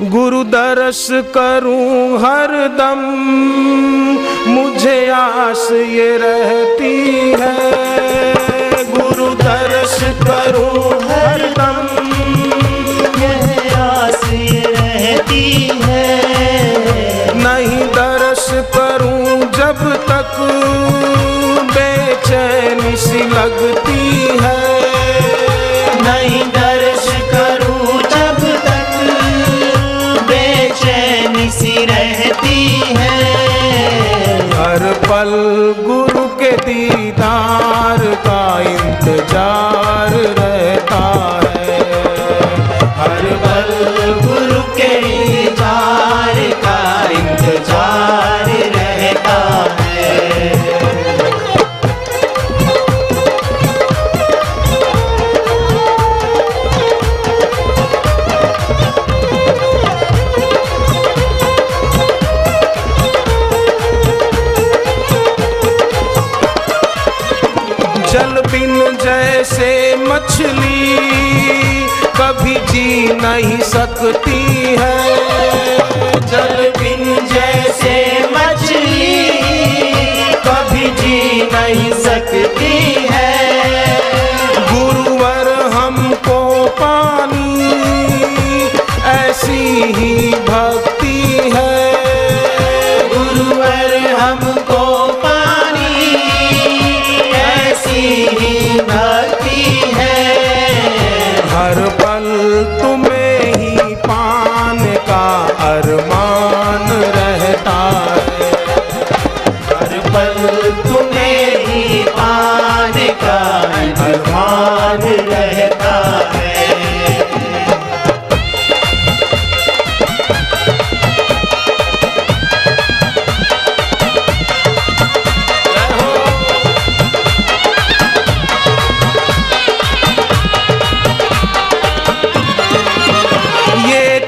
गुरु 0.00 0.44
दर्श 0.44 1.08
करूँ 1.10 2.18
हर 2.18 2.68
दम। 2.68 3.00
मुझे 4.48 5.10
आस 5.10 5.68
ये 5.72 6.18
रहती 6.18 7.10
है। 7.40 8.34
गुरु 8.84 9.34
दर्श 9.34 9.98
करूँ 10.02 11.02
हर 11.02 11.54
दम। 11.58 12.04
यह 13.22 13.78
आस 13.82 14.24
ये 14.32 14.64
रहती 14.68 15.70
है। 15.84 16.18
नहीं 17.34 17.86
दर्श 17.86 18.46
करूँ 18.50 19.40
जब 19.40 19.96
तक। 20.10 20.36
बेचैनी 21.70 22.96
सी 22.96 23.18
लगती 23.18 24.31
पल 35.02 35.32
गुरु 35.86 36.26
के 36.38 36.50
दीदार 36.66 38.00
का 38.26 38.42
इंतज़ार 38.70 40.12
रहता 40.38 41.02
है। 41.44 41.80
हर 42.98 43.24
जी 72.72 73.12
नहीं 73.14 73.58
सकती 73.60 74.40
है। 74.80 74.96
जल 76.30 76.56
बिन 76.78 77.04
जैसे 77.32 77.94
मछली 78.32 79.16
कभी 80.46 80.86
जी 81.00 81.18
नहीं 81.52 81.92
सकती 82.02 82.76
है। 83.10 83.34
गुरुवर 84.72 85.52
हमको 85.74 86.38
पानी 86.80 87.50
ऐसी 89.12 89.60
ही 89.98 90.14
भक्ति 90.48 91.20
है। 91.56 91.76
गुरुवर 93.14 93.96
हमको 94.20 94.84
पानी 95.24 96.14
ऐसी 97.42 98.06
ही 98.30 98.80
भक्ति 98.90 99.62
है। 99.94 100.18
हर 101.54 101.78
पल 102.00 102.11
तुम्हें 102.64 103.52
ही 103.56 103.94
पान 103.94 104.78
का 105.08 105.24
अरमान 105.68 106.86
रहता 107.16 107.78
है। 108.28 108.50
हर 109.68 109.98
पल 110.08 110.34
तुम्हें 110.82 111.66
ही 111.66 112.02
पाने 112.08 113.08
का 113.24 113.40
अरमान 114.04 115.02
रहता 115.02 115.61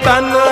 i'm 0.07 0.25
tan 0.25 0.44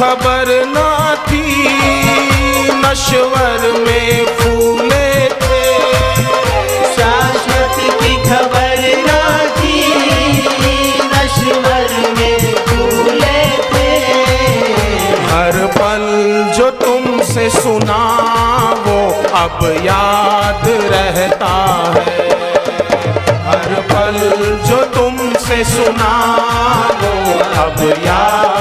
खबर 0.00 0.48
ना 0.66 1.14
थी 1.24 1.42
नश्वर 2.74 3.64
में 3.78 4.26
फूले 4.36 5.10
थे। 5.42 5.64
शाश्वत 6.94 7.76
की 8.00 8.14
खबर 8.22 8.80
ना 9.06 9.20
थी 9.56 9.74
नश्वर 11.10 11.92
में 12.16 12.54
फूले 12.68 13.42
थे। 13.66 13.90
हर 15.32 15.60
पल 15.76 16.06
जो 16.56 16.70
तुमसे 16.80 17.48
सुना 17.50 18.00
वो 18.86 18.98
अब 19.42 19.58
याद 19.84 20.64
रहता 20.94 21.52
है। 21.98 22.28
हर 23.48 23.80
पल 23.92 24.18
जो 24.70 24.82
तुमसे 24.96 25.62
सुना 25.74 26.12
वो 27.02 27.12
अब 27.62 27.78
याद 28.06 28.59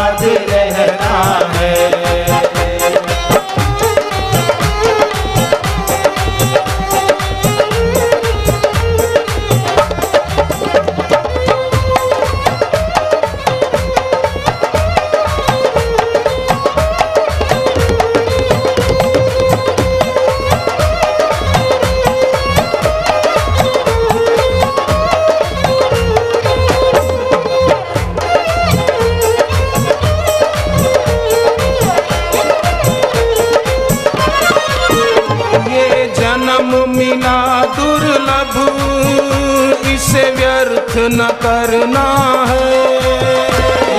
करना 41.59 42.03
है। 42.50 42.67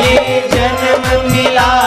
ये 0.03 0.41
जन्म 0.53 1.05
मिला 1.33 1.80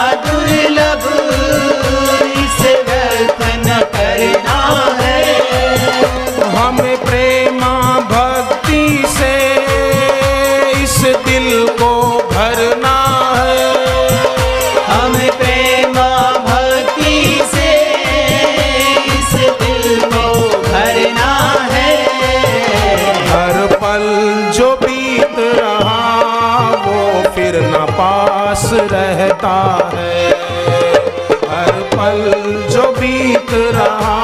बीत 32.98 33.50
रहा 33.74 34.16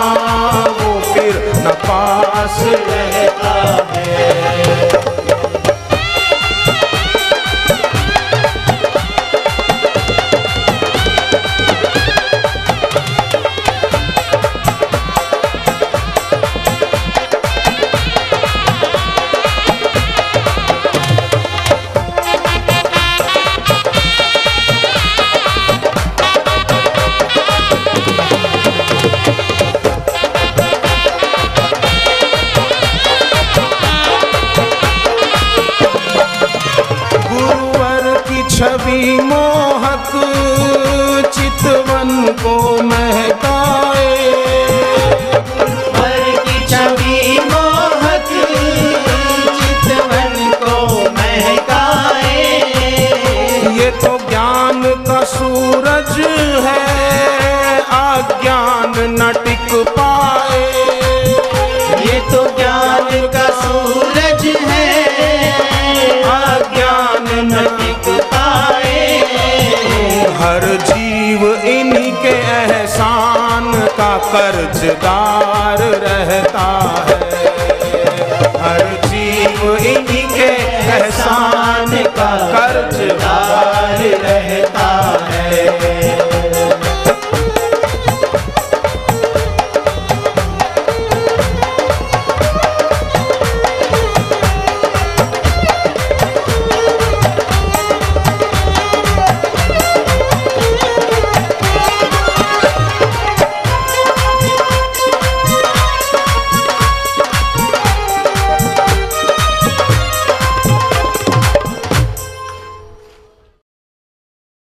वो 0.79 0.91
फिर 1.13 1.35
न 1.57 1.75
पास 1.85 2.63
रहता 2.89 3.55
है। 3.93 4.50
की 38.61 38.67
छवि 38.67 39.70
कर्जदार 74.33 75.79
रहता 76.05 76.69
है। 77.09 77.20